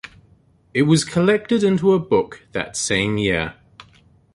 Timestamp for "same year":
2.75-3.53